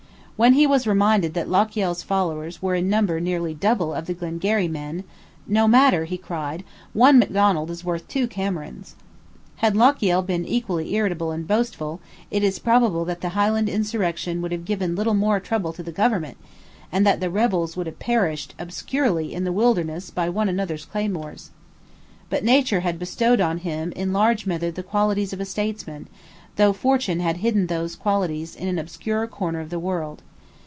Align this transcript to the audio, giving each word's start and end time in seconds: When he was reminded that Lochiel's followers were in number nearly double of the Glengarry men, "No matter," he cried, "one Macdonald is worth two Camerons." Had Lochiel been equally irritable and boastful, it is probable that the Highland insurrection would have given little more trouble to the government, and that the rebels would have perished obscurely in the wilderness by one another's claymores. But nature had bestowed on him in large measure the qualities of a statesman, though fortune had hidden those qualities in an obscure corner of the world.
When 0.43 0.53
he 0.53 0.65
was 0.65 0.87
reminded 0.87 1.35
that 1.35 1.49
Lochiel's 1.51 2.01
followers 2.01 2.63
were 2.63 2.73
in 2.73 2.89
number 2.89 3.19
nearly 3.19 3.53
double 3.53 3.93
of 3.93 4.07
the 4.07 4.15
Glengarry 4.15 4.67
men, 4.67 5.03
"No 5.45 5.67
matter," 5.67 6.05
he 6.05 6.17
cried, 6.17 6.63
"one 6.93 7.19
Macdonald 7.19 7.69
is 7.69 7.85
worth 7.85 8.07
two 8.07 8.25
Camerons." 8.27 8.95
Had 9.57 9.75
Lochiel 9.75 10.23
been 10.23 10.43
equally 10.43 10.95
irritable 10.95 11.29
and 11.29 11.47
boastful, 11.47 11.99
it 12.31 12.43
is 12.43 12.57
probable 12.57 13.05
that 13.05 13.21
the 13.21 13.29
Highland 13.37 13.69
insurrection 13.69 14.41
would 14.41 14.51
have 14.51 14.65
given 14.65 14.95
little 14.95 15.13
more 15.13 15.39
trouble 15.39 15.73
to 15.73 15.83
the 15.83 15.91
government, 15.91 16.37
and 16.91 17.05
that 17.05 17.19
the 17.19 17.29
rebels 17.29 17.77
would 17.77 17.85
have 17.85 17.99
perished 17.99 18.55
obscurely 18.57 19.35
in 19.35 19.43
the 19.43 19.51
wilderness 19.51 20.09
by 20.09 20.27
one 20.27 20.49
another's 20.49 20.85
claymores. 20.85 21.51
But 22.31 22.43
nature 22.43 22.79
had 22.79 22.97
bestowed 22.97 23.41
on 23.41 23.59
him 23.59 23.91
in 23.91 24.11
large 24.11 24.47
measure 24.47 24.71
the 24.71 24.81
qualities 24.81 25.33
of 25.33 25.39
a 25.39 25.45
statesman, 25.45 26.07
though 26.55 26.73
fortune 26.73 27.19
had 27.19 27.37
hidden 27.37 27.67
those 27.67 27.95
qualities 27.95 28.55
in 28.55 28.67
an 28.67 28.79
obscure 28.79 29.27
corner 29.27 29.59
of 29.59 29.69
the 29.69 29.77
world. 29.79 30.23